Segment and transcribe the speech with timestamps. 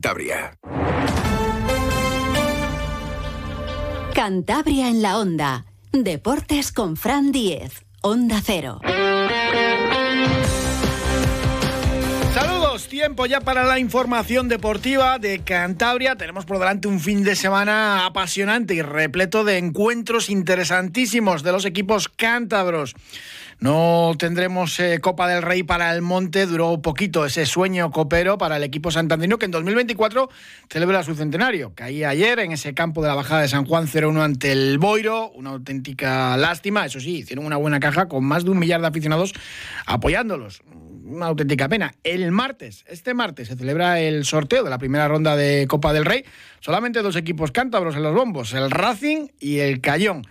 [0.00, 0.56] Cantabria.
[4.14, 5.66] Cantabria en la onda.
[5.92, 7.84] Deportes con Fran Diez.
[8.00, 8.80] Onda Cero.
[12.32, 16.16] Saludos, tiempo ya para la información deportiva de Cantabria.
[16.16, 21.66] Tenemos por delante un fin de semana apasionante y repleto de encuentros interesantísimos de los
[21.66, 22.94] equipos cántabros.
[23.60, 28.56] No tendremos eh, Copa del Rey para el Monte, duró poquito ese sueño copero para
[28.56, 30.30] el equipo santandino que en 2024
[30.70, 31.74] celebra su centenario.
[31.74, 35.30] Caía ayer en ese campo de la bajada de San Juan 0-1 ante el Boiro,
[35.32, 38.86] una auténtica lástima, eso sí, hicieron una buena caja con más de un millar de
[38.86, 39.34] aficionados
[39.84, 40.62] apoyándolos.
[41.04, 41.92] Una auténtica pena.
[42.02, 46.06] El martes, este martes, se celebra el sorteo de la primera ronda de Copa del
[46.06, 46.24] Rey.
[46.60, 50.26] Solamente dos equipos cántabros en los bombos, el Racing y el Cayón.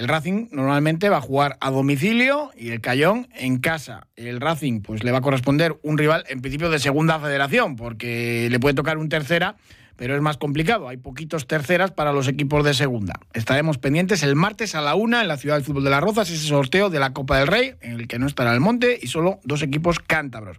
[0.00, 4.06] El Racing normalmente va a jugar a domicilio y el Cayón en casa.
[4.16, 8.48] El Racing pues le va a corresponder un rival en principio de segunda federación porque
[8.50, 9.56] le puede tocar un tercera,
[9.96, 10.88] pero es más complicado.
[10.88, 13.12] Hay poquitos terceras para los equipos de segunda.
[13.34, 16.30] Estaremos pendientes el martes a la una en la ciudad del fútbol de las Rozas,
[16.30, 19.08] ese sorteo de la Copa del Rey en el que no estará el Monte y
[19.08, 20.56] solo dos equipos cántabros.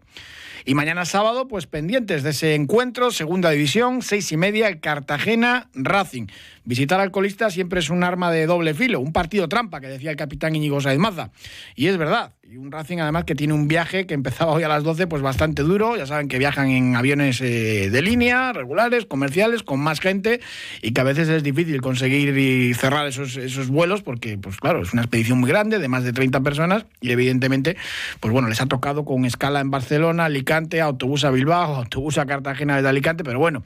[0.65, 5.69] Y mañana sábado, pues pendientes de ese encuentro, segunda división, seis y media, el Cartagena
[5.73, 6.27] Racing.
[6.63, 10.11] Visitar al colista siempre es un arma de doble filo, un partido trampa, que decía
[10.11, 11.31] el capitán Íñigo Saez Maza.
[11.75, 14.67] Y es verdad, y un Racing además que tiene un viaje que empezaba hoy a
[14.67, 15.95] las 12, pues bastante duro.
[15.95, 20.41] Ya saben que viajan en aviones eh, de línea, regulares, comerciales, con más gente,
[20.81, 24.91] y que a veces es difícil conseguir cerrar esos, esos vuelos, porque, pues claro, es
[24.91, 27.77] una expedición muy grande, de más de 30 personas, y evidentemente,
[28.19, 32.25] pues bueno, les ha tocado con escala en Barcelona, Alicante, autobús a Bilbao, autobús a
[32.25, 33.63] Cartagena desde Alicante, pero bueno,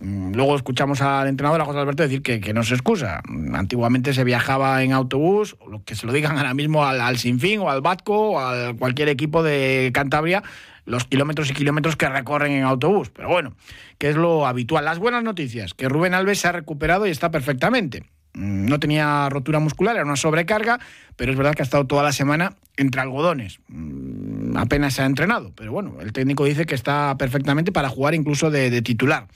[0.00, 3.22] mm, luego escuchamos al entrenador, a José Alberto, decir que, no se excusa.
[3.54, 7.60] Antiguamente se viajaba en autobús, lo que se lo digan ahora mismo al, al Sinfín
[7.60, 10.42] o al Batco o a cualquier equipo de Cantabria,
[10.86, 13.10] los kilómetros y kilómetros que recorren en autobús.
[13.10, 13.54] Pero bueno,
[13.98, 14.84] que es lo habitual.
[14.84, 18.04] Las buenas noticias, que Rubén Alves se ha recuperado y está perfectamente.
[18.34, 20.78] Mm, No tenía rotura muscular, era una sobrecarga,
[21.16, 23.60] pero es verdad que ha estado toda la semana entre algodones.
[24.56, 28.50] Apenas se ha entrenado, pero bueno, el técnico dice que está perfectamente para jugar incluso
[28.50, 29.26] de, titular.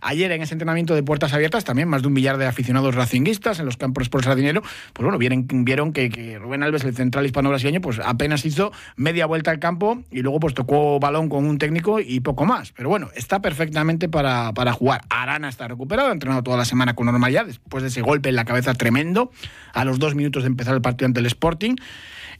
[0.00, 3.60] Ayer en ese entrenamiento de puertas abiertas, también más de un millar de aficionados racinguistas
[3.60, 4.62] en los campos por Sardinero,
[4.92, 9.60] pues bueno, vieron, que Rubén Alves, el central hispano-brasileño, pues apenas hizo media vuelta al
[9.60, 12.72] campo y luego pues tocó balón con un técnico y poco más.
[12.72, 15.02] Pero bueno, está perfectamente para, para jugar.
[15.08, 18.36] Arana está recuperado, ha entrenado toda la semana con normalidad, después de ese golpe en
[18.36, 19.30] la cabeza tremendo,
[19.72, 21.76] a los dos minutos de empezar el partido ante el Sporting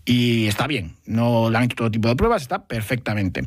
[0.05, 0.97] y está bien.
[1.07, 3.45] No le han hecho todo tipo de pruebas, está perfectamente.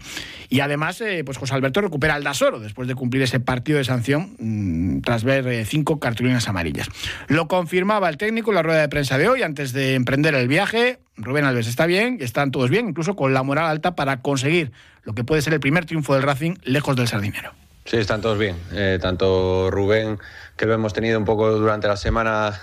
[0.50, 3.84] Y además, eh, pues José Alberto recupera el Dasoro después de cumplir ese partido de
[3.84, 6.88] sanción mmm, tras ver eh, cinco cartulinas amarillas.
[7.28, 10.48] Lo confirmaba el técnico en la rueda de prensa de hoy antes de emprender el
[10.48, 11.00] viaje.
[11.18, 14.72] Rubén Alves está bien, están todos bien, incluso con la moral alta para conseguir
[15.04, 17.54] lo que puede ser el primer triunfo del Racing lejos del Sardinero.
[17.86, 18.56] Sí, están todos bien.
[18.74, 20.18] Eh, tanto Rubén,
[20.58, 22.60] que lo hemos tenido un poco durante la semana,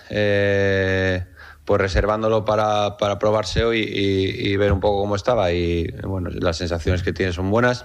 [1.64, 5.52] pues reservándolo para, para probarse hoy y, ver un poco cómo estaba.
[5.52, 7.84] Y bueno, las sensaciones que tiene son buenas.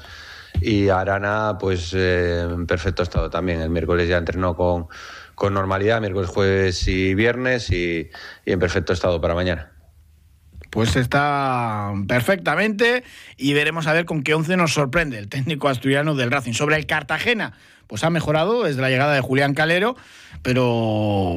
[0.62, 3.62] Y Arana, pues eh, en perfecto estado también.
[3.62, 4.88] El miércoles ya entrenó con,
[5.36, 8.10] con normalidad, miércoles, jueves y viernes, y
[8.46, 9.72] en perfecto estado para mañana.
[10.70, 13.04] Pues está perfectamente
[13.38, 16.54] y veremos a ver con qué once nos sorprende el técnico asturiano del Racing.
[16.54, 17.54] Sobre el Cartagena,
[17.88, 19.96] pues ha mejorado desde la llegada de Julián Calero,
[20.44, 21.34] pero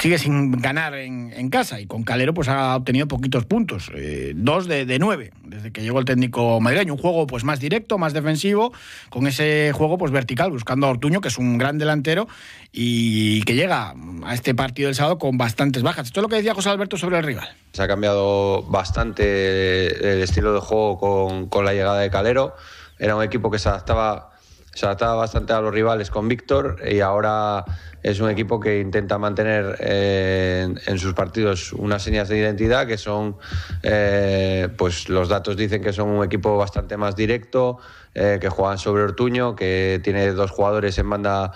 [0.00, 4.66] sigue sin ganar en, casa y con Calero pues ha obtenido poquitos puntos, eh, dos
[4.66, 6.94] de, nueve desde que llegó el técnico madrileño.
[6.94, 8.72] Un juego pues más directo, más defensivo,
[9.10, 12.28] con ese juego pues vertical, buscando a Ortuño, que es un gran delantero
[12.72, 16.06] y que llega a este partido del sábado con bastantes bajas.
[16.06, 17.48] Esto es lo que decía José Alberto sobre el rival.
[17.72, 22.54] Se ha cambiado bastante el estilo de juego con la llegada de Calero.
[22.98, 24.35] Era un equipo que se adaptaba
[24.76, 27.64] se adaptaba bastante a los rivales con Víctor y ahora
[28.02, 32.98] es un equipo que intenta mantener eh, en, sus partidos unas señas de identidad que
[32.98, 33.38] son,
[33.82, 37.78] eh, pues los datos dicen que son un equipo bastante más directo,
[38.14, 41.52] eh, que juegan sobre Ortuño, que tiene dos jugadores en banda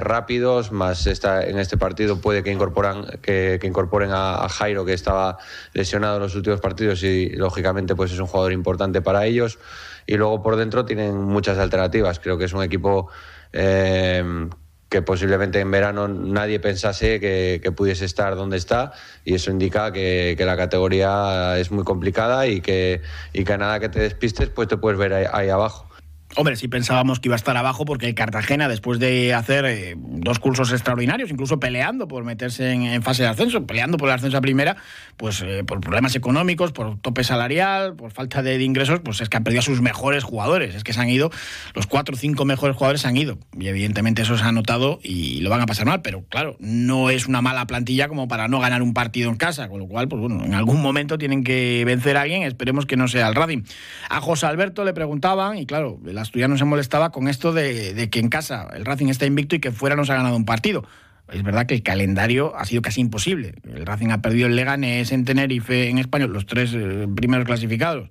[0.00, 4.86] rápidos, más esta, en este partido puede que, incorporan, que, que incorporen a, a, Jairo,
[4.86, 5.36] que estaba
[5.74, 9.58] lesionado en los últimos partidos y lógicamente pues es un jugador importante para ellos.
[10.08, 12.18] Y luego por dentro tienen muchas alternativas.
[12.18, 13.10] Creo que es un equipo
[13.52, 14.48] eh,
[14.88, 20.34] que posiblemente en verano nadie pensase que, pudiese estar donde está y eso indica que,
[20.38, 23.02] que, la categoría es muy complicada y que,
[23.34, 25.87] y que nada que te despistes pues te puedes ver ahí, ahí abajo.
[26.36, 30.38] Hombre, sí pensábamos que iba a estar abajo porque Cartagena, después de hacer eh, dos
[30.38, 34.40] cursos extraordinarios, incluso peleando por meterse en, fase de ascenso, peleando por el ascenso a
[34.42, 34.76] primera,
[35.16, 39.38] pues eh, por problemas económicos, por tope salarial, por falta de, ingresos, pues es que
[39.38, 40.74] han perdido a sus mejores jugadores.
[40.74, 41.30] Es que se han ido,
[41.74, 43.38] los cuatro o cinco mejores jugadores se han ido.
[43.58, 47.08] Y evidentemente eso se ha notado y lo van a pasar mal, pero claro, no
[47.08, 50.08] es una mala plantilla como para no ganar un partido en casa, con lo cual,
[50.08, 53.34] pues bueno, en algún momento tienen que vencer a alguien, esperemos que no sea el
[53.34, 53.62] Racing.
[54.10, 58.20] A José Alberto le preguntaban, y claro, el asturiano se molestaba con esto de, que
[58.20, 60.84] en casa el Racing está invicto y que fuera no se ha ganado un partido.
[61.32, 63.54] Es verdad que el calendario ha sido casi imposible.
[63.64, 68.08] El Racing ha perdido el Leganés en Tenerife, en España, los tres eh, primeros clasificados.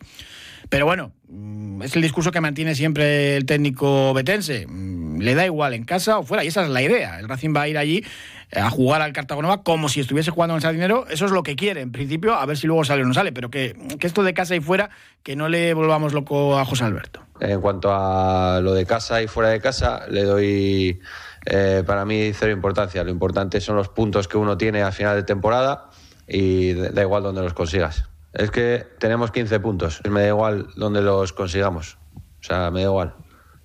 [0.69, 4.67] Pero bueno, mm, es el discurso que mantiene siempre el técnico betense.
[4.67, 7.19] Mm, le da igual en casa o fuera, y esa es la idea.
[7.19, 8.03] El Racing va a ir allí
[8.53, 11.05] a jugar al Cartagonova como si estuviese jugando en el Sardinero.
[11.09, 13.31] Eso es lo que quiere, en principio, a ver si luego sale o no sale.
[13.31, 14.89] Pero que, que esto de casa y fuera,
[15.23, 17.21] que no le volvamos loco a José Alberto.
[17.39, 20.99] En cuanto a lo de casa y fuera de casa, le doy
[21.45, 23.03] eh, para mí cero importancia.
[23.03, 25.89] Lo importante son los puntos que uno tiene a final de temporada
[26.27, 28.05] y da igual dónde los consigas.
[28.33, 31.97] Es que tenemos 15 puntos, me da igual dónde los consigamos.
[32.15, 33.15] O sea, me da igual.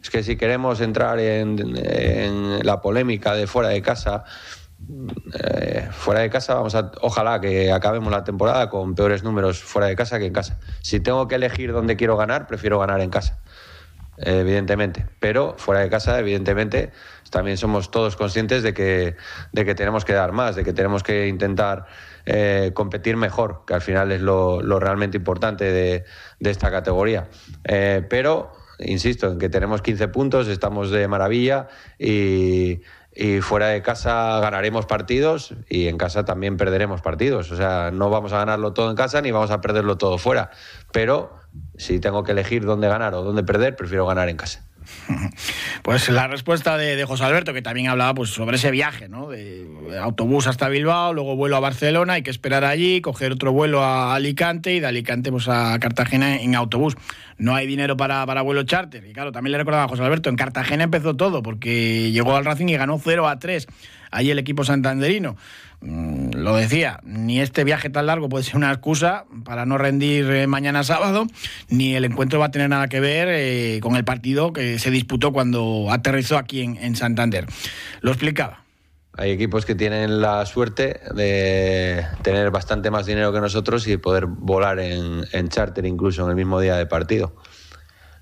[0.02, 4.24] Es que si queremos entrar en, en la polémica de fuera de casa,
[5.34, 9.86] eh, fuera de casa vamos a ojalá que acabemos la temporada con peores números fuera
[9.86, 10.58] de casa que en casa.
[10.80, 13.38] Si tengo que elegir dónde quiero ganar prefiero ganar en casa
[14.16, 15.06] evidentemente.
[15.20, 16.92] Pero fuera de casa evidentemente
[17.30, 19.16] también somos todos conscientes de que
[19.52, 21.86] de que tenemos que dar más de que tenemos que intentar
[22.26, 26.04] eh, competir mejor que al final es lo, realmente importante de,
[26.40, 27.28] esta categoría.
[27.64, 31.68] Eh, pero insisto en que tenemos 15 puntos estamos de maravilla
[31.98, 32.80] y
[33.14, 37.50] y fuera de casa ganaremos partidos y en casa también perderemos partidos.
[37.52, 40.50] O sea, no vamos a ganarlo todo en casa ni vamos a perderlo todo fuera.
[40.92, 41.32] Pero
[41.76, 44.64] si tengo que elegir dónde ganar o dónde perder, prefiero ganar en casa.
[45.82, 49.28] Pues la respuesta de, José Alberto, que también hablaba pues, sobre ese viaje, ¿no?
[49.28, 49.66] De
[50.00, 54.14] autobús hasta Bilbao, luego vuelo a Barcelona, hay que esperar allí, coger otro vuelo a
[54.14, 56.96] Alicante y de Alicante pues, a Cartagena en autobús.
[57.38, 59.04] No hay dinero para, para vuelo charter.
[59.06, 62.44] Y claro, también le recordaba a José Alberto, en Cartagena empezó todo, porque llegó al
[62.44, 63.66] Racing y ganó 0 a 3
[64.12, 65.36] allí el equipo santanderino.
[65.82, 70.30] Mm, lo decía, ni este viaje tan largo puede ser una excusa para no rendir
[70.30, 71.26] eh, mañana sábado,
[71.68, 74.92] ni el encuentro va a tener nada que ver eh, con el partido que se
[74.92, 77.46] disputó cuando aterrizó aquí en, Santander.
[78.00, 78.62] Lo explicaba.
[79.14, 84.26] Hay equipos que tienen la suerte de tener bastante más dinero que nosotros y poder
[84.26, 87.34] volar en, charter incluso en el mismo día de partido.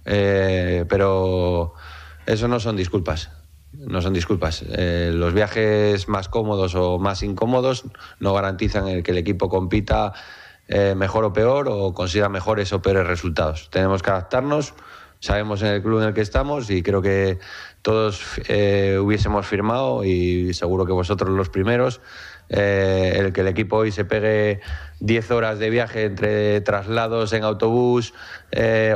[0.07, 1.75] Eh, pero
[2.27, 3.31] eso no son disculpas
[3.73, 4.65] no son disculpas.
[4.69, 7.85] Eh, los viajes más cómodos o más incómodos
[8.19, 10.13] no garantizan el que el equipo compita
[10.69, 13.71] eh, mejor o peor o consiga mejores o peores resultados.
[13.71, 14.75] Tenemos que adaptarnos,
[15.21, 17.39] sabemos en el club en el que estamos y creo que
[17.83, 22.01] todos eh, hubiésemos firmado y seguro que vosotros los primeros.
[22.49, 24.61] el que el equipo hoy se pegue
[24.99, 28.13] 10 horas de viaje entre traslados en autobús,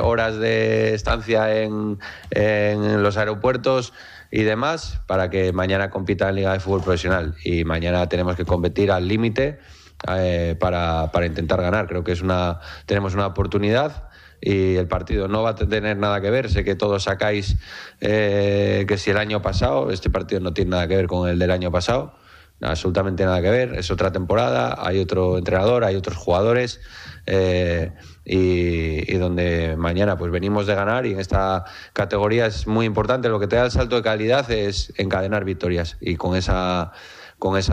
[0.00, 2.00] horas de estancia en,
[2.31, 3.93] en los aeropuertos,
[4.34, 7.36] y demás para que mañana compita en Liga de Fútbol Profesional.
[7.44, 9.60] Y mañana tenemos que competir al límite
[10.08, 11.86] eh, para, para, intentar ganar.
[11.86, 14.08] Creo que es una, tenemos una oportunidad
[14.40, 16.50] y el partido no va a tener nada que ver.
[16.50, 17.58] Sé que todos sacáis
[18.00, 21.38] eh, que si el año pasado, este partido no tiene nada que ver con el
[21.38, 22.16] del año pasado,
[22.60, 23.75] absolutamente nada que ver.
[23.76, 26.80] Es otra temporada, hay otro entrenador, hay otros jugadores.
[27.26, 27.92] Eh,
[28.25, 33.29] y, donde mañana pues venimos de ganar y en esta categoría es muy importante.
[33.29, 36.93] Lo que te da el salto de calidad es encadenar victorias y con esa
[37.38, 37.73] con ese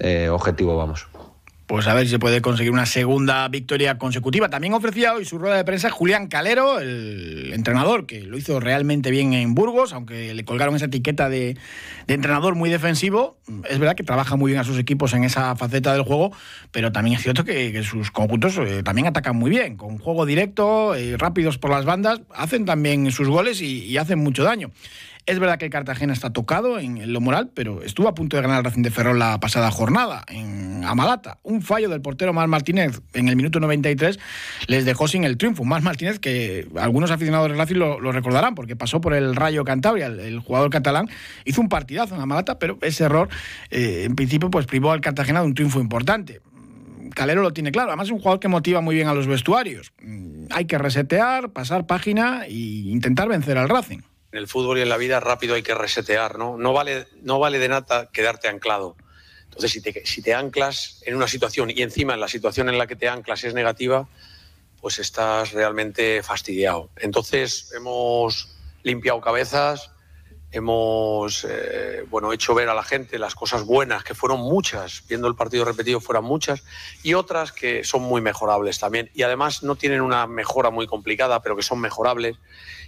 [0.00, 1.06] eh, objetivo vamos
[1.66, 4.48] pues a ver si se puede conseguir una segunda victoria consecutiva.
[4.48, 9.10] También ofrecía hoy su rueda de prensa Julián Calero, el entrenador, que lo hizo realmente
[9.10, 11.56] bien en Burgos, aunque le colgaron esa etiqueta de,
[12.06, 13.38] entrenador muy defensivo.
[13.68, 16.32] Es verdad que trabaja muy bien a sus equipos en esa faceta del juego,
[16.70, 20.94] pero también es cierto que, sus conjuntos eh, también atacan muy bien, con juego directo,
[20.94, 24.70] eh, rápidos por las bandas, hacen también sus goles y hacen mucho daño.
[25.26, 28.42] Es verdad que el Cartagena está tocado en lo moral, pero estuvo a punto de
[28.42, 31.38] ganar el Racing de Ferrol la pasada jornada en Amalata.
[31.42, 34.18] Un fallo del portero Mar Martínez en el minuto 93
[34.66, 35.64] les dejó sin el triunfo.
[35.64, 40.08] Mar Martínez, que algunos aficionados del Racing lo, recordarán, porque pasó por el Rayo Cantabria,
[40.08, 41.08] el, jugador catalán,
[41.46, 43.30] hizo un partidazo en Amalata, pero ese error,
[43.70, 46.42] eh, en principio, pues privó al Cartagena de un triunfo importante.
[47.14, 47.88] Calero lo tiene claro.
[47.88, 49.94] Además, es un jugador que motiva muy bien a los vestuarios.
[50.02, 54.00] Mm, hay que resetear, pasar página e intentar vencer al Racing
[54.34, 56.56] en el fútbol y en la vida rápido hay que resetear, ¿no?
[56.58, 58.96] No vale, no vale de nada quedarte anclado.
[59.44, 62.76] Entonces, si te, si te anclas en una situación y encima en la situación en
[62.76, 64.08] la que te anclas es negativa,
[64.80, 66.90] pues estás realmente fastidiado.
[66.96, 69.92] Entonces, hemos, limpiado cabezas,
[70.50, 75.26] hemos eh, bueno, hecho ver a la gente las cosas buenas, que fueron muchas, viendo
[75.26, 76.64] el partido repetido fueron muchas,
[77.02, 79.10] y otras que son muy mejorables también.
[79.14, 82.36] Y además no tienen una mejora muy complicada, pero que son mejorables.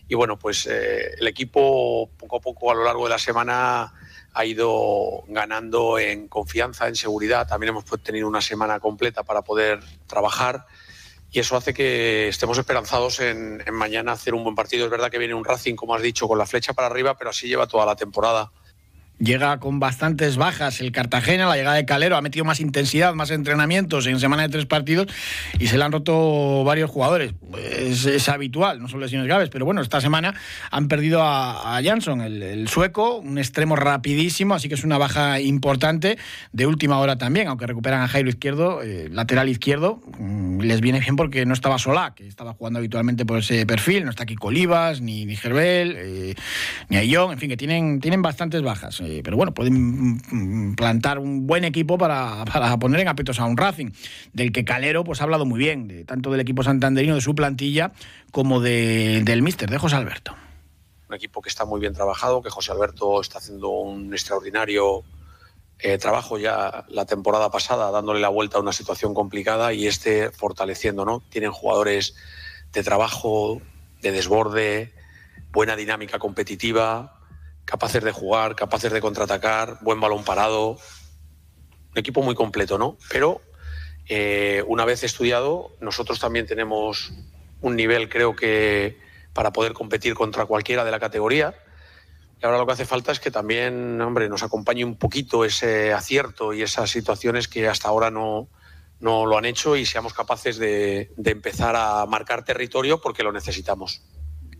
[0.09, 3.93] Y bueno, pues eh, el equipo poco a poco a lo largo de la semana
[4.33, 7.49] ha ido ganando en confianza, en seguridad.
[7.49, 10.67] También hemos tenido una semana completa para poder trabajar
[11.31, 14.85] y eso hace que estemos esperanzados en, mañana hacer un buen partido.
[14.85, 17.31] Es verdad que viene un Racing, como has dicho, con la flecha para arriba, pero
[17.31, 18.53] así lleva toda la temporada.
[19.19, 23.31] Llega con bastantes bajas el Cartagena, la llegada de Calero ha metido más intensidad, más
[23.31, 25.07] entrenamientos en semana de tres partidos
[25.59, 27.33] y se le han roto varios jugadores.
[27.59, 30.35] Es, habitual, no son lesiones graves, pero bueno, esta semana
[30.71, 36.19] han perdido a, Jansson, el, sueco, un extremo rapidísimo, así que es una baja importante
[36.53, 41.01] de última hora también, aunque recuperan a Jairo Izquierdo, eh, lateral izquierdo, mm, les viene
[41.01, 44.35] bien porque no estaba Solá, que estaba jugando habitualmente por ese perfil, no está aquí
[44.35, 46.35] Colibas, ni, ni Gerbel, eh,
[46.91, 49.01] ni Ayón, en fin, que tienen, tienen bastantes bajas.
[49.07, 52.45] Eh, pero bueno, pueden plantar un buen equipo para,
[52.79, 53.91] poner en apetos a un Racing,
[54.33, 57.35] del que Calero pues, ha hablado muy bien, de, tanto del equipo santanderino, de su
[57.35, 57.93] plantilla,
[58.33, 60.35] como del míster, de José Alberto.
[61.09, 65.05] Un equipo que está muy bien trabajado, que José Alberto está haciendo un extraordinario
[65.79, 70.31] eh, trabajo ya la temporada pasada, dándole la vuelta a una situación complicada y este
[70.33, 71.23] fortaleciendo, ¿no?
[71.29, 72.17] Tienen jugadores
[72.73, 73.61] de trabajo,
[74.03, 74.93] de desborde,
[75.53, 77.16] buena dinámica competitiva,
[77.67, 80.79] capaces de jugar, capaces de contraatacar, buen balón parado.
[81.93, 82.97] Un equipo muy completo, ¿no?
[83.11, 83.43] Pero
[84.09, 87.13] eh, una vez estudiado, nosotros también tenemos
[87.61, 88.99] un nivel, creo que,
[89.35, 91.55] para poder competir contra cualquiera de la categoría.
[92.41, 95.93] Y ahora lo que hace falta es que también, hombre, nos acompañe un poquito ese
[95.93, 98.49] acierto y esas situaciones que hasta ahora no,
[99.01, 104.03] no lo han hecho y seamos capaces de empezar a marcar territorio porque lo necesitamos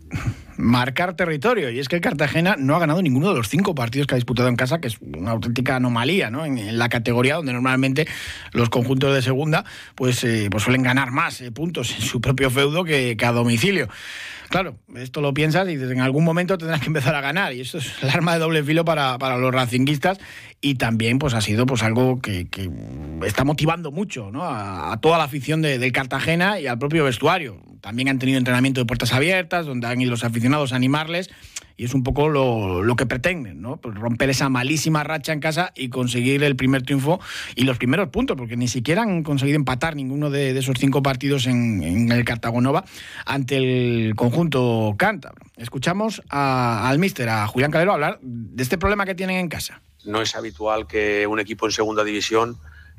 [0.57, 1.69] marcar territorio.
[1.69, 4.49] Y es que Cartagena no ha ganado ninguno de los cinco partidos que ha disputado
[4.49, 6.45] en casa, que es una auténtica anomalía, ¿no?
[6.45, 8.07] En, la categoría donde normalmente
[8.51, 9.63] los conjuntos de segunda
[9.95, 13.87] pues, eh, pues suelen ganar más eh, puntos en su propio feudo que, a domicilio.
[14.49, 17.53] Claro, esto lo piensas y en algún momento tendrás que empezar a ganar.
[17.53, 20.19] Y esto es el arma de doble filo para, los racinguistas.
[20.61, 22.47] Y también pues, ha sido pues, algo que,
[23.25, 24.43] está motivando mucho ¿no?
[24.43, 27.61] a, toda la afición de, Cartagena y al propio vestuario.
[27.81, 31.29] También han tenido entrenamiento de puertas abiertas, donde han ido los aficionados a animarles,
[31.77, 33.61] y es un poco lo, que pretenden.
[33.81, 37.19] Pues romper esa malísima racha en casa y conseguir el primer triunfo
[37.55, 41.45] y los primeros puntos, porque ni siquiera han conseguido empatar ninguno de, esos cinco partidos
[41.45, 42.83] en, el Cartagonova
[43.25, 45.45] ante el conjunto cántabro.
[45.55, 49.81] Escuchamos al míster, a Julián Calero, hablar de este problema que tienen en casa.
[50.03, 52.57] No es habitual que un equipo en segunda división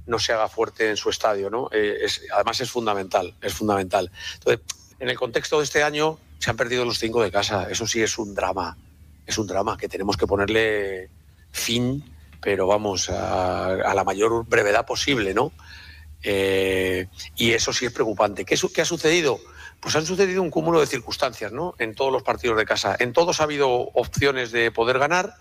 [0.08, 1.68] no se haga fuerte en su estadio, ¿no?
[1.70, 4.10] Eh, además es fundamental, es fundamental.
[4.34, 4.64] Entonces,
[4.98, 8.02] en el contexto de este año se han perdido los cinco de casa, eso sí
[8.02, 8.76] es un drama,
[9.26, 11.10] es un drama que tenemos que ponerle
[11.52, 12.02] fin,
[12.40, 15.52] pero vamos, a, la mayor brevedad posible, ¿no?
[16.22, 18.44] Eh, y eso sí es preocupante.
[18.44, 19.38] ¿Qué, ¿Qué, ha sucedido?
[19.80, 21.74] Pues han sucedido un cúmulo de circunstancias, ¿no?
[21.78, 22.96] En todos los partidos de casa.
[22.98, 25.34] En todos ha habido opciones de poder ganar,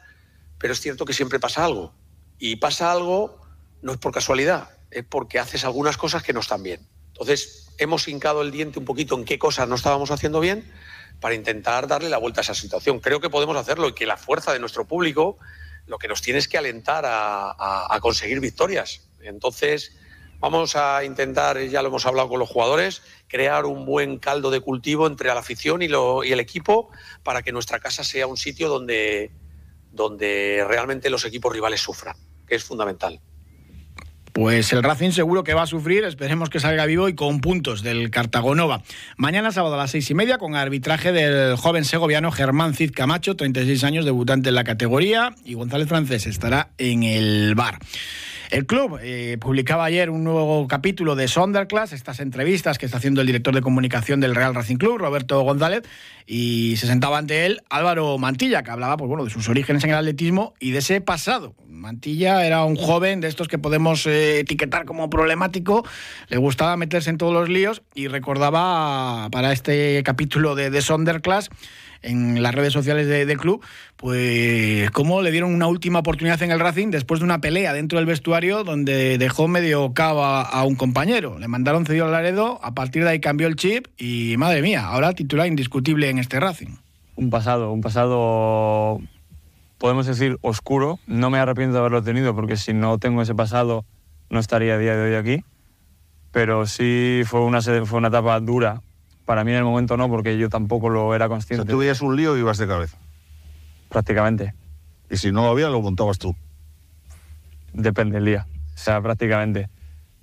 [0.60, 1.94] pero es cierto que siempre pasa algo.
[2.38, 3.47] Y pasa algo
[3.82, 6.88] no es por casualidad, es porque haces algunas cosas que no están bien.
[7.08, 10.72] Entonces, hemos hincado el diente un poquito en qué cosas no estábamos haciendo bien
[11.20, 13.00] para intentar darle la vuelta a esa situación.
[13.00, 15.38] Creo que podemos hacerlo y que la fuerza de nuestro público
[15.88, 19.10] lo que nos tiene es que alentar a, conseguir victorias.
[19.22, 19.98] Entonces,
[20.40, 24.60] vamos a intentar, ya lo hemos hablado con los jugadores, crear un buen caldo de
[24.60, 26.90] cultivo entre la afición y, el equipo
[27.24, 29.32] para que nuestra casa sea un sitio donde,
[29.92, 33.22] donde realmente los equipos rivales sufran, que es fundamental.
[34.38, 37.82] Pues el Racing seguro que va a sufrir, esperemos que salga vivo y con puntos
[37.82, 38.84] del Cartagonova.
[39.18, 43.36] Mañana sábado a las seis y media con arbitraje del joven segoviano Germán Cid Camacho,
[43.36, 47.80] 36 años, debutante en la categoría, y González Francés estará en el bar.
[48.52, 53.22] El club eh, publicaba ayer un nuevo capítulo de Sonderclass, estas entrevistas que está haciendo
[53.22, 55.82] el director de comunicación del Real Racing Club, Roberto González,
[56.28, 59.90] y se sentaba ante él Álvaro Mantilla, que hablaba pues, bueno, de sus orígenes en
[59.90, 61.56] el atletismo y de ese pasado.
[61.88, 65.86] Mantilla era un joven de estos que podemos eh, etiquetar como problemático,
[66.28, 71.50] le gustaba meterse en todos los líos y recordaba para este capítulo de, de Sonderclass
[72.02, 73.64] en las redes sociales del club,
[73.96, 78.00] pues cómo le dieron una última oportunidad en el Racing después de una pelea dentro
[78.00, 81.40] del vestuario donde dejó medio cava a un compañero.
[81.40, 84.88] Le mandaron cedido al Laredo, a partir de ahí cambió el chip y madre mía,
[84.88, 86.76] ahora titular indiscutible en este Racing.
[87.16, 89.02] Un pasado, un pasado,
[89.78, 91.00] podemos decir, oscuro.
[91.08, 93.86] No me arrepiento de haberlo tenido porque si no tengo ese pasado
[94.30, 95.44] no estaría a día de hoy aquí.
[96.32, 98.82] Pero sí fue una, fue una etapa dura
[99.26, 101.66] Para mí en el momento no, porque yo tampoco lo era O consciente.
[101.66, 102.98] sea, tú veías un lío y ibas de cabeza.
[103.90, 104.54] Prácticamente.
[105.10, 106.36] Y si no lo había, lo montabas tú.
[107.74, 108.48] Depende del día.
[108.76, 109.70] O sea, prácticamente.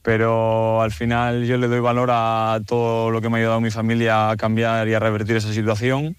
[0.02, 3.70] Pero al final yo le doy valor a todo lo que me ha ayudado mi
[3.70, 6.16] familia a cambiar y a revertir esa situación,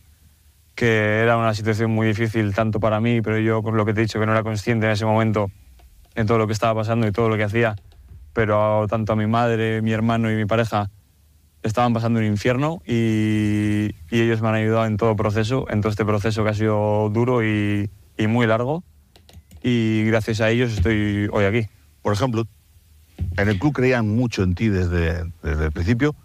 [0.75, 4.01] que era una situación muy difícil tanto para mí, pero yo con lo que te
[4.01, 5.50] he dicho que no era consciente en ese momento
[6.15, 7.75] en todo lo que estaba pasando y todo lo que hacía,
[8.34, 10.91] pero tanto a mi madre, mi hermano y mi pareja
[11.63, 15.89] estaban pasando un infierno y, y ellos me han ayudado en todo proceso, en todo
[15.89, 18.84] este proceso que ha sido duro y, y muy largo
[19.63, 21.67] y gracias a ellos estoy hoy aquí.
[22.01, 22.46] Por ejemplo,
[23.38, 26.15] en el club creían mucho en ti desde, desde el principio,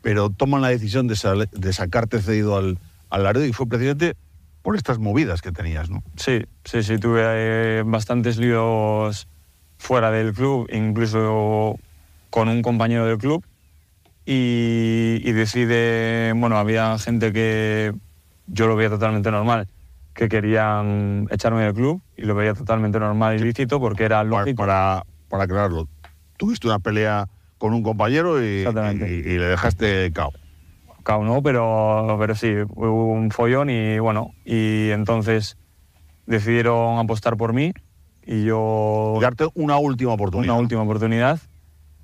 [0.00, 2.78] pero toman la decisión de, de sacarte cedido al,
[3.12, 4.14] al Laredo y fue precisamente
[4.62, 6.02] por estas movidas que tenías, ¿no?
[6.16, 9.28] Sí, sí, sí, tuve eh, bastantes líos
[9.78, 11.76] fuera del club, incluso
[12.30, 13.44] con un compañero del club.
[14.24, 17.92] Y, y decide, bueno, había gente que
[18.46, 19.66] yo lo veía totalmente normal,
[20.14, 24.24] que querían echarme del club y lo veía totalmente normal y lícito porque era Para,
[24.24, 24.62] lógico.
[24.62, 25.88] para, para aclararlo,
[26.36, 27.26] tuviste una pelea
[27.58, 30.32] con un compañero y, y- y le dejaste cao.
[31.02, 35.56] Cao no, pero, pero sí, hubo un follón y bueno, y entonces
[36.26, 37.72] decidieron apostar por mí
[38.24, 39.18] y yo...
[39.20, 40.54] Darte una última oportunidad.
[40.54, 41.40] una última oportunidad.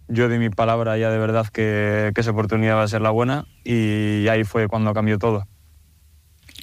[0.09, 3.11] Yo di mi palabra ya de verdad que, que esa oportunidad va a ser la
[3.11, 5.47] buena y ahí fue cuando cambió todo.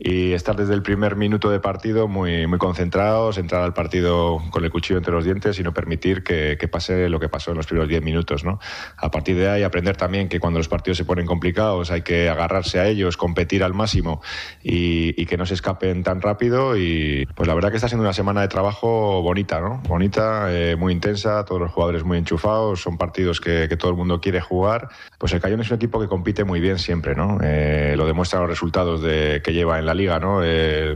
[0.04, 4.64] y estar desde el primer minuto de partido muy, muy concentrados, entrar al partido con
[4.64, 7.58] el cuchillo entre los dientes y no permitir que, que pase lo que pasó en
[7.58, 8.58] los primeros 10 minutos, ¿no?
[8.96, 12.28] A partir de ahí aprender también que cuando los partidos se ponen complicados hay que
[12.28, 14.22] agarrarse a ellos, competir al máximo
[14.62, 18.02] y, y que no se escapen tan rápido y pues la verdad que está siendo
[18.02, 19.80] una semana de trabajo bonita, ¿no?
[19.86, 23.96] Bonita, eh, muy intensa, todos los jugadores muy enchufados, son partidos que, que, todo el
[23.96, 24.88] mundo quiere jugar.
[25.18, 27.38] Pues el Cayón es un equipo que compite muy bien siempre, ¿no?
[27.42, 30.42] Eh, lo demuestran los resultados de, que lleva en la liga, ¿no?
[30.44, 30.94] Eh,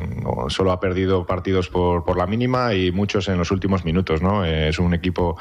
[0.48, 4.44] Solo ha perdido partidos por, por, la mínima y muchos en los últimos minutos, ¿no?
[4.44, 5.38] Eh, es un equipo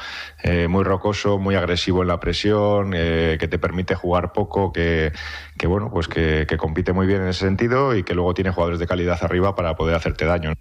[0.68, 5.12] muy rocoso, muy agresivo en la presión, eh, que te permite jugar poco, que,
[5.58, 8.78] que bueno, pues que, compite muy bien en ese sentido y que luego tiene jugadores
[8.78, 10.52] de calidad arriba para poder hacerte daño.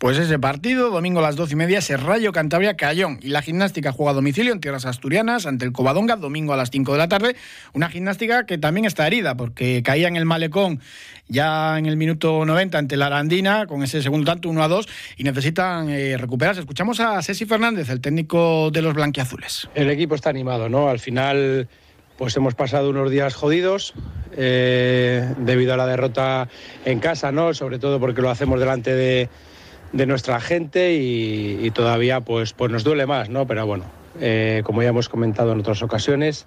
[0.00, 3.18] Pues ese partido, domingo a las doce y media, ese Rayo Cantabria Cayón.
[3.20, 6.70] Y la gimnástica juega a domicilio en tierras asturianas ante el Covadonga, domingo a las
[6.70, 7.36] 5 de la tarde.
[7.74, 10.80] Una gimnástica que también está herida porque caía en el malecón
[11.28, 14.88] ya en el minuto 90 ante la Arandina con ese segundo tanto 1 a 2
[15.18, 16.60] y necesitan eh, recuperarse.
[16.60, 19.68] Escuchamos a Ceci Fernández, el técnico de los blanquiazules.
[19.74, 20.88] El equipo está animado, ¿no?
[20.88, 21.68] Al final
[22.16, 23.92] pues hemos pasado unos días jodidos
[24.34, 26.48] eh, debido a la derrota
[26.86, 27.52] en casa, ¿no?
[27.52, 29.28] Sobre todo porque lo hacemos delante de,
[29.92, 33.46] de nuestra gente y, todavía pues, pues nos duele más, ¿no?
[33.46, 33.84] Pero bueno,
[34.20, 36.46] eh, como ya hemos comentado en otras ocasiones,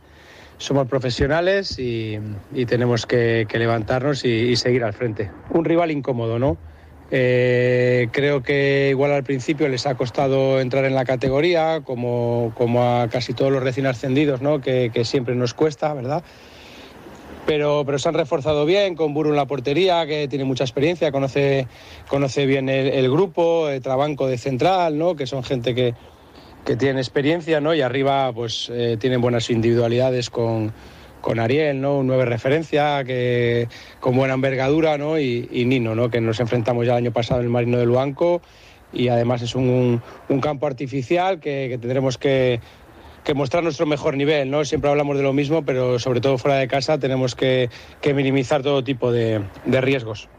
[0.58, 2.20] somos profesionales y,
[2.54, 5.32] y tenemos que, levantarnos y, y, seguir al frente.
[5.50, 6.58] Un rival incómodo, ¿no?
[7.12, 12.84] Eh, creo que igual al principio les ha costado entrar en la categoría, como, como
[12.84, 14.62] a casi todos los recién ascendidos, ¿no?
[14.62, 16.24] Que, que siempre nos cuesta, ¿verdad?
[17.46, 21.12] Pero, pero, se han reforzado bien con Buru en la portería, que tiene mucha experiencia,
[21.12, 21.68] conoce,
[22.08, 25.16] conoce bien el, grupo, el Trabanco de Central, ¿no?
[25.16, 25.94] que son gente que,
[26.64, 27.74] que tiene experiencia, ¿no?
[27.74, 30.72] y arriba pues eh, tienen buenas individualidades con,
[31.20, 31.98] con Ariel, ¿no?
[31.98, 33.68] un nueve referencia, que,
[34.00, 35.20] con buena envergadura, ¿no?
[35.20, 36.10] y, Nino, ¿no?
[36.10, 38.42] que nos enfrentamos ya el año pasado en el Marino del Luanco,
[38.94, 42.62] y además es un, un campo artificial que tendremos que
[43.24, 44.66] que mostrar nuestro mejor nivel, ¿no?
[44.66, 47.70] Siempre hablamos de lo mismo, pero sobre todo fuera de casa tenemos que,
[48.14, 50.30] minimizar todo tipo de, riesgos.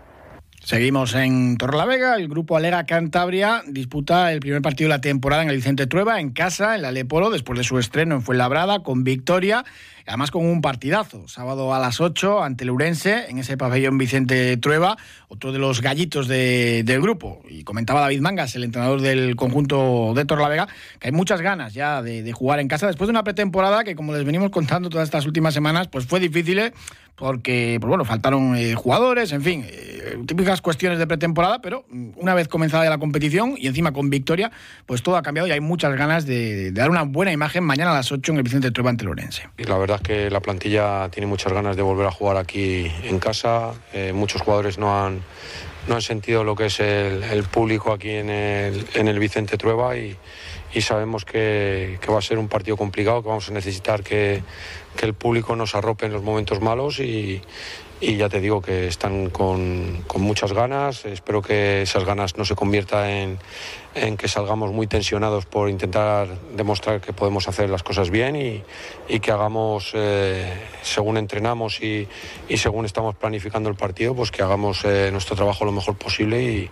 [0.61, 2.17] Seguimos en Torrelavega.
[2.17, 6.21] El grupo Alega Cantabria disputa el primer partido de la temporada en el Vicente Trueba,
[6.21, 9.65] en casa, en la Leporo, después de su estreno en Fuenlabrada, con victoria
[10.07, 11.27] además con un partidazo.
[11.29, 14.97] Sábado a las 8 ante el Urense, en ese pabellón Vicente Trueba,
[15.29, 17.43] otro de los gallitos del grupo.
[17.49, 22.03] Y comentaba David Mangas, el entrenador del conjunto de Torlavega, que hay muchas ganas ya
[22.03, 25.27] de, jugar en casa después de una pretemporada que, como les venimos contando todas estas
[25.27, 26.73] últimas semanas, pues fue difícil ¿eh?
[27.17, 32.11] porque, pues bueno, faltaron eh, jugadores, en fin, eh, típicas cuestiones de pretemporada, pero mm,
[32.17, 34.51] una vez comenzada la competición y encima con victoria,
[34.87, 37.95] pues todo ha cambiado y hay muchas ganas de, dar una buena imagen mañana a
[37.95, 39.49] las 8 en el Vicente Trueba ante el Urense.
[39.59, 43.19] Y la verdad que la plantilla tiene muchas ganas de volver a jugar aquí en
[43.19, 43.73] casa.
[43.93, 45.23] Eh, muchos jugadores no han,
[45.89, 49.97] no han sentido lo que es el, público aquí en el, en el Vicente Trueba
[49.97, 50.17] y,
[50.75, 54.43] y sabemos que, va a ser un partido complicado, que vamos a necesitar que,
[55.01, 57.43] el público nos arrope en los momentos malos y,
[58.01, 61.05] ya te digo que están con, muchas ganas.
[61.05, 63.39] Espero que esas ganas no se conviertan
[63.95, 69.21] en, que salgamos muy tensionados por intentar demostrar que podemos hacer las cosas bien y,
[69.21, 72.09] que hagamos, eh, según entrenamos y,
[72.57, 76.71] según estamos planificando el partido, pues que hagamos eh, nuestro trabajo lo mejor posible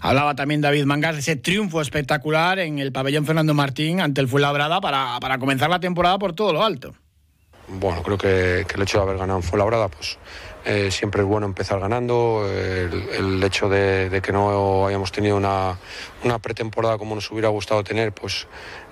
[0.00, 4.28] Hablaba también David Mangas de ese triunfo espectacular en el pabellón Fernando Martín ante el
[4.28, 6.94] Fuenlabrada para, para comenzar la temporada por todo lo alto.
[7.70, 10.18] Bueno, creo que, el hecho de haber ganado en Fuenlabrada, pues
[10.64, 12.48] eh, siempre es bueno empezar ganando.
[12.50, 15.78] El, hecho de, que no hayamos tenido una,
[16.40, 18.46] pretemporada como nos hubiera gustado tener, pues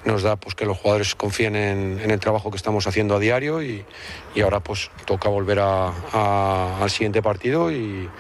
[0.05, 3.63] nos da pues, que los jugadores confíen en, el trabajo que estamos haciendo a diario
[3.63, 3.85] y,
[4.43, 8.11] ahora pues toca volver al siguiente partido y,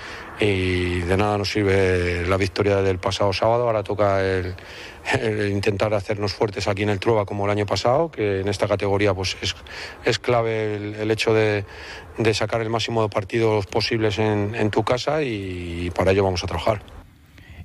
[0.40, 4.55] y de nada nos sirve la victoria del pasado sábado, ahora toca el,
[5.51, 9.14] intentar hacernos fuertes aquí en el Trueba como el año pasado, que en esta categoría
[9.14, 9.37] pues
[10.05, 11.64] es, clave el, hecho de,
[12.18, 16.44] de, sacar el máximo de partidos posibles en, en tu casa y para ello vamos
[16.44, 16.96] a trabajar.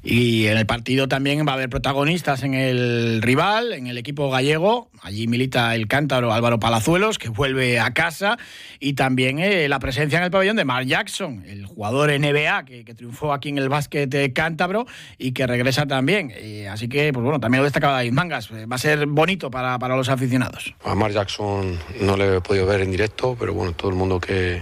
[0.03, 4.31] Y en el partido también va a haber protagonistas en el rival, en el equipo
[4.31, 4.89] gallego.
[5.03, 8.37] Allí milita el cántaro Álvaro Palazuelos, que vuelve a casa.
[8.79, 12.91] Y también eh, la presencia en el pabellón de Mark Jackson, el jugador NBA que,
[12.95, 14.85] triunfó aquí en el básquet cántabro
[15.17, 16.33] y que regresa también.
[16.69, 18.49] así que, pues bueno, también lo destacaba David Mangas.
[18.51, 20.73] Eh, va a ser bonito para, para los aficionados.
[20.83, 24.19] A Mark Jackson no le he podido ver en directo, pero bueno, todo el mundo
[24.19, 24.61] que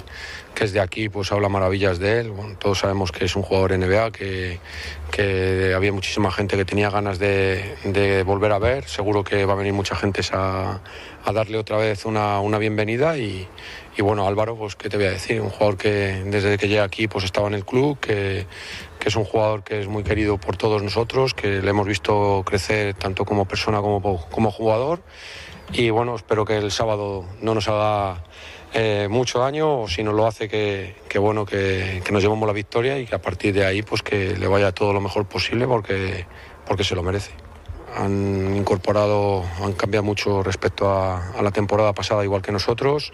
[0.59, 2.33] que es de aquí, pues habla maravillas de él.
[2.59, 8.23] todos sabemos que es un jugador NBA, que, había muchísima gente que tenía ganas de,
[8.25, 8.83] volver a ver.
[8.83, 10.81] Seguro que va a venir mucha gente a,
[11.33, 13.17] darle otra vez una, bienvenida.
[13.17, 13.47] Y,
[13.95, 16.83] y, bueno, Álvaro, pues qué te voy a decir, un jugador que desde que llega
[16.83, 18.45] aquí pues estaba en el club, que,
[18.99, 22.43] que es un jugador que es muy querido por todos nosotros, que le hemos visto
[22.45, 25.01] crecer tanto como persona como, como jugador.
[25.71, 28.23] Y bueno, espero que el sábado no nos haga
[28.73, 32.99] eh, mucho daño o si no lo hace que, bueno que, nos llevemos la victoria
[32.99, 36.25] y que a partir de ahí pues que le vaya todo lo mejor posible porque,
[36.67, 37.31] porque se lo merece.
[37.95, 43.11] Han incorporado, han cambiado mucho respecto a, la temporada pasada, igual que nosotros,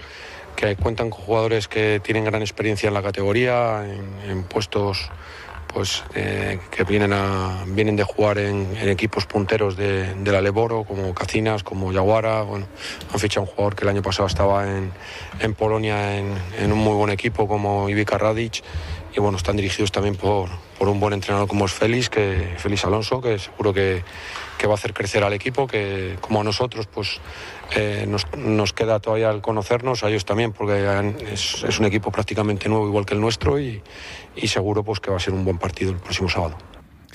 [0.57, 3.85] que cuentan con jugadores que tienen gran experiencia en la categoría,
[4.27, 5.09] en puestos
[5.75, 7.13] pues eh, que vienen,
[7.75, 12.43] vienen de jugar en, equipos punteros de, la Leboro, como Cacinas, como Yaguara.
[12.43, 14.93] Han fichado un jugador que el año pasado estaba en,
[15.41, 18.63] en Polonia en, un muy buen equipo como Ivica Radic.
[19.13, 20.47] Y bueno, están dirigidos también por,
[20.79, 24.01] por un buen entrenador como es Félix, que, Félix Alonso, que seguro que,
[24.57, 27.19] que va a hacer crecer al equipo, que como a nosotros, pues
[27.75, 32.87] eh, nos, queda todavía el conocernos, a ellos también, porque es, un equipo prácticamente nuevo,
[32.87, 33.81] igual que el nuestro, y,
[34.35, 36.57] y seguro pues, que va a ser un buen partido el próximo sábado.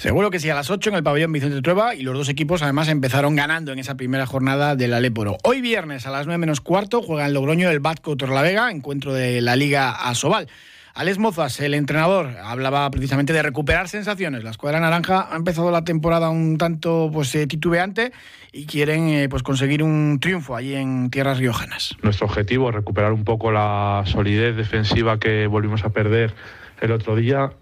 [0.01, 2.63] Seguro que sí, a las 8 en el pabellón Vicente Trueba y los dos equipos
[2.63, 5.37] además empezaron ganando en esa primera jornada del Aléporo.
[5.45, 9.43] Hoy viernes a las 9 menos cuarto juega en Logroño el Batco Torlavega, encuentro de
[9.43, 10.49] la Liga Asobal.
[10.95, 14.43] Alex Mozas, el entrenador, hablaba precisamente de recuperar sensaciones.
[14.43, 18.13] La escuadra naranja ha empezado la temporada un tanto pues, eh, titubeante
[18.53, 21.97] y quieren eh, pues, conseguir un triunfo allí en tierras riojanas.
[22.03, 26.35] Nuestro objetivo es recuperar un poco la solidez defensiva que volvimos a perder
[26.81, 27.53] el otro día,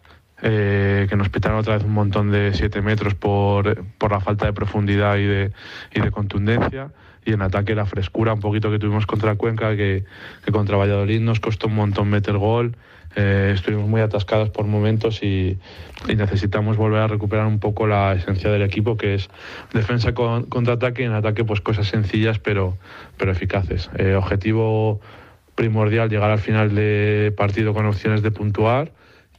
[0.41, 4.47] eh, que nos pitaron otra vez un montón de 7 metros por, por, la falta
[4.47, 5.53] de profundidad y de,
[5.95, 6.93] y de, contundencia.
[7.27, 10.05] Y en ataque la frescura un poquito que tuvimos contra Cuenca, que,
[10.45, 12.75] que contra Valladolid nos costó un montón meter gol.
[13.21, 15.59] Eh, estuvimos muy atascados por momentos y,
[16.07, 19.29] necesitamos volver a recuperar un poco la esencia del equipo, que es
[19.73, 22.79] defensa con, contra ataque y en ataque pues cosas sencillas pero,
[23.17, 23.91] pero eficaces.
[23.99, 25.01] Eh, objetivo
[25.57, 28.93] primordial llegar al final de partido con opciones de puntuar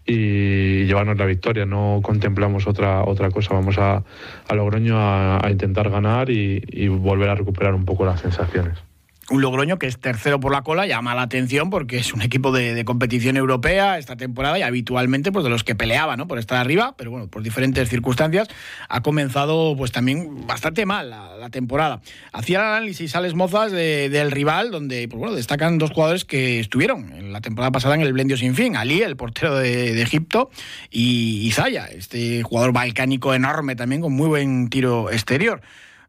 [0.06, 1.66] y llevarnos la victoria.
[1.66, 3.54] No contemplamos otra, otra cosa.
[3.54, 4.04] Vamos a,
[4.46, 8.89] a Logroño a, intentar ganar y, volver a recuperar un poco las sensaciones.
[9.32, 12.52] Un Logroño que es tercero por la cola, llama la atención porque es un equipo
[12.52, 16.28] de, competición europea esta temporada y habitualmente pues de los que peleaba ¿no?
[16.28, 18.48] por estar arriba, pero bueno, por diferentes circunstancias
[18.88, 22.02] ha comenzado pues también bastante mal la, temporada.
[22.32, 27.12] Hacía el análisis Alex Mozas del rival, donde pues, bueno, destacan dos jugadores que estuvieron
[27.12, 30.52] en la temporada pasada en el Blendio Sin Fin, Ali, el portero de, Egipto,
[30.92, 35.62] y Zaya, este jugador balcánico enorme también con muy buen tiro exterior.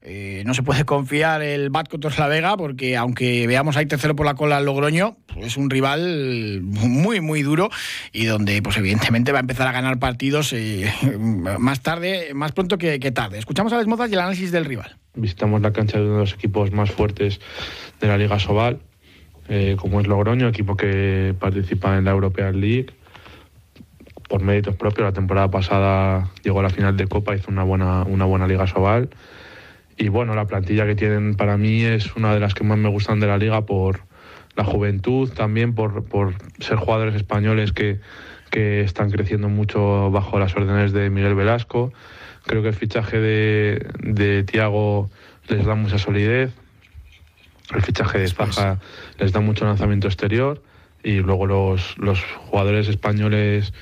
[0.02, 4.24] Eh, no se puede confiar el Batco la Vega porque aunque veamos ahí tercero por
[4.24, 7.68] la cola al Logroño, pues es un rival muy, muy duro
[8.10, 10.90] y donde pues evidentemente va a empezar a ganar partidos eh,
[11.58, 13.38] más tarde, más pronto que, tarde.
[13.38, 14.96] Escuchamos a las mozas y el análisis del rival.
[15.14, 17.38] Visitamos la cancha de uno de los equipos más fuertes
[18.00, 18.80] de la Liga Sobal,
[19.48, 22.86] eh, como es Logroño, equipo que participa en la European League
[24.28, 25.04] por méritos propios.
[25.04, 28.66] La temporada pasada llegó a la final de Copa, hizo una buena, una buena Liga
[28.66, 29.10] Sobal
[30.00, 32.88] y bueno, la plantilla que tienen para mí es una de las que más me
[32.88, 34.00] gustan de la liga por
[34.56, 36.02] la juventud, también por,
[36.58, 38.00] ser jugadores españoles que,
[38.50, 41.92] están creciendo mucho bajo las órdenes de Miguel Velasco.
[42.46, 45.08] Creo que el fichaje de, de Tiago
[45.48, 46.52] les da mucha solidez,
[47.74, 48.80] el fichaje de Zaja
[49.18, 50.62] les da mucho lanzamiento exterior
[51.04, 53.72] y luego los, los jugadores españoles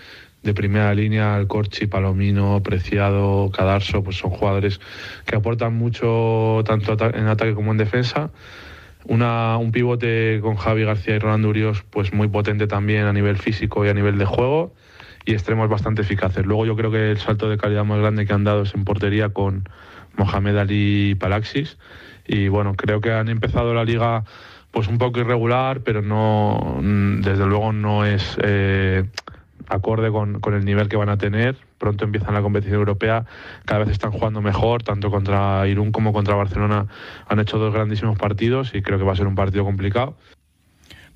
[0.49, 4.81] de primera línea, Alcorchi, Palomino, Preciado, Cadarso, pues son jugadores
[5.27, 8.31] que aportan mucho tanto en ataque como en defensa.
[9.05, 13.37] Una, un pivote con Javi García y Rolando Urios, pues muy potente también a nivel
[13.37, 14.73] físico y a nivel de juego
[15.27, 16.47] y extremos bastante eficaces.
[16.47, 18.87] Luego yo creo que el salto de calidad más grande que han dado es en
[18.87, 19.69] portería con
[20.17, 21.77] Mohamed Ali y Palaxis.
[22.27, 24.25] Y bueno, creo que han empezado la liga
[24.71, 26.79] pues un poco irregular, pero no,
[27.21, 29.05] desde luego no es eh,
[29.69, 31.57] acorde con, el nivel que van a tener.
[31.79, 33.25] Pronto empiezan la competición europea,
[33.65, 36.87] cada vez están jugando mejor, tanto contra Irún como contra Barcelona
[37.29, 40.17] han hecho dos grandísimos partidos y creo que va a ser un partido complicado.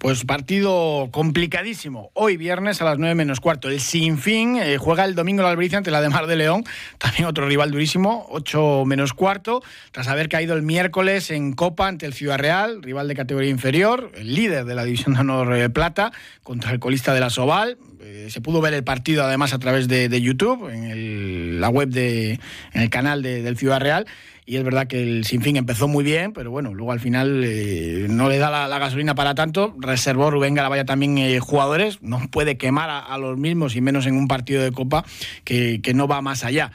[0.03, 2.11] Pues partido complicadísimo.
[2.15, 3.69] Hoy viernes a las 9 menos cuarto.
[3.69, 6.65] El Sinfín eh, juega el domingo la Albricia ante la de Mar de León.
[6.99, 9.63] También otro rival durísimo, 8 menos cuarto.
[9.93, 14.11] Tras haber caído el miércoles en Copa ante el Ciudad Real, rival de categoría inferior,
[14.17, 16.11] el líder de la División de Honor eh, Plata,
[16.43, 17.79] contra el colista de la Soval.
[18.01, 22.41] Eh, se pudo ver el partido además a través de, YouTube, en la web, de,
[22.73, 24.09] en el canal del Ciudad Real
[24.45, 28.07] y es verdad que el Sinfín empezó muy bien, pero bueno, luego al final eh,
[28.09, 29.75] no le da la, gasolina para tanto.
[29.79, 34.17] Reservó Rubén Garabaya también eh, jugadores, no puede quemar a, los mismos y menos en
[34.17, 35.05] un partido de Copa
[35.45, 36.73] que no va más allá.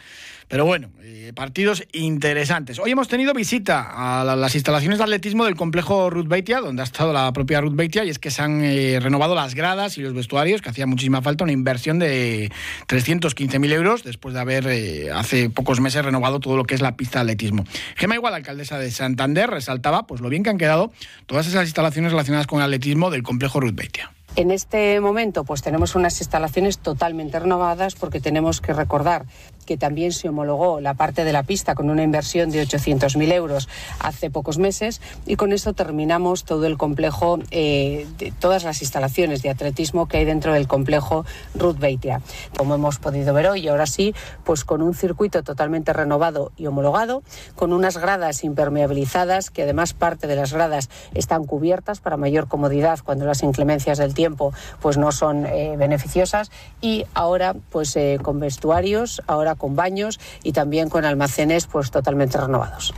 [0.48, 2.80] Pero bueno, eh, partidos interesantes.
[2.80, 6.86] Hoy hemos tenido visita a las instalaciones de atletismo del complejo Ruth Beitia, donde ha
[6.86, 10.02] estado la propia Ruth Beitia, y es que se han eh, renovado las gradas y
[10.02, 12.50] los vestuarios, que hacía muchísima falta, una inversión de
[12.88, 16.96] 315.000 euros, después de haber eh, hace pocos meses renovado todo lo que es la
[16.96, 17.66] pista de atletismo.
[17.98, 20.94] Gema Igual, alcaldesa de Santander, resaltaba pues lo bien que han quedado
[21.26, 24.14] todas esas instalaciones relacionadas con el atletismo del complejo Ruth Beitia.
[24.38, 29.26] En este momento, pues tenemos unas instalaciones totalmente renovadas porque tenemos que recordar
[29.68, 33.70] que también se homologó la parte de la pista con una inversión de 800.000 euros
[34.00, 38.08] hace pocos meses y con esto terminamos todo el complejo, eh,
[38.40, 42.22] todas las instalaciones de atletismo que hay dentro del complejo Ruth Beitia.
[42.58, 47.22] Como hemos podido ver hoy, ahora sí, pues con un circuito totalmente renovado y homologado,
[47.56, 53.00] con unas gradas impermeabilizadas, que además parte de las gradas están cubiertas para mayor comodidad
[53.04, 58.40] cuando las inclemencias del tiempo pues no son eh, beneficiosas y ahora pues eh, con
[58.40, 62.94] vestuarios, ahora con baños y también con almacenes pues totalmente renovados.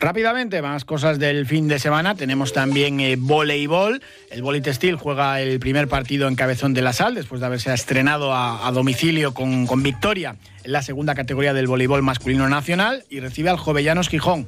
[0.00, 2.14] Rápidamente, más cosas del fin de semana.
[2.14, 4.02] Tenemos también eh, voleibol.
[4.30, 7.74] El Volley Textil juega el primer partido en Cabezón de la Sal, después de haberse
[7.74, 13.20] estrenado a, domicilio con, con, victoria en la segunda categoría del voleibol masculino nacional y
[13.20, 14.46] recibe al Jovellanos Gijón.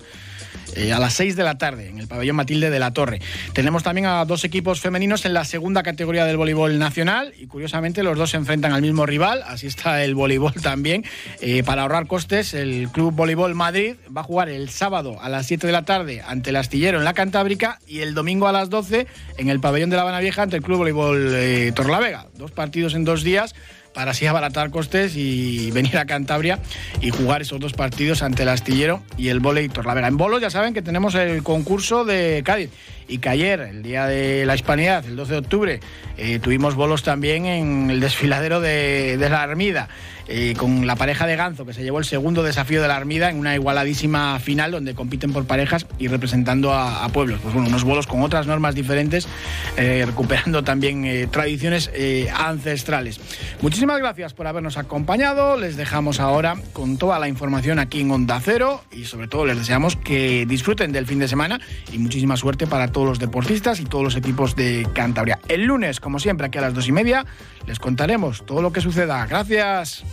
[0.75, 3.21] Eh, a las 6 de la tarde en el pabellón Matilde de la Torre.
[3.53, 8.03] Tenemos también a dos equipos femeninos en la segunda categoría del voleibol nacional y curiosamente
[8.03, 11.05] los dos se enfrentan al mismo rival, así está el voleibol también.
[11.41, 15.47] Eh, para ahorrar costes, el Club Voleibol Madrid va a jugar el sábado a las
[15.47, 18.71] 7 de la tarde ante el Astillero en la Cantábrica y el domingo a las
[18.71, 22.29] 12 en el pabellón de la Habana Vieja ante el Club Voleibol eh, Torlavega.
[22.37, 23.55] Dos partidos en dos días
[23.95, 26.59] para así abaratar costes y venir a Cantabria
[27.01, 30.09] y jugar esos dos partidos ante el Astillero y el Voley Torlavega.
[30.09, 32.71] En bolos ya saben que tenemos el concurso de Cádiz
[33.13, 35.81] y que ayer, el día de la Hispanidad, el 12 de octubre,
[36.17, 39.89] eh, tuvimos bolos también en el desfiladero de, la Armida.
[40.29, 43.29] Eh, con la pareja de Ganzo, que se llevó el segundo desafío de la Armida
[43.29, 47.41] en una igualadísima final donde compiten por parejas y representando a, pueblos.
[47.43, 49.29] Pues bueno, unos bolos con otras normas diferentes,
[49.77, 51.91] eh, recuperando también tradiciones
[52.35, 53.21] ancestrales.
[53.61, 55.59] Muchísimas gracias por habernos acompañado.
[55.59, 59.59] Les dejamos ahora con toda la información aquí en Onda Cero y sobre todo les
[59.59, 61.61] deseamos que disfruten del fin de semana
[61.93, 65.41] y muchísima suerte para todos los deportistas y todos los equipos de Cantabria.
[65.49, 67.27] El lunes, como siempre, aquí a las dos y media,
[67.67, 69.27] les contaremos todo lo que suceda.
[69.27, 70.05] Gracias.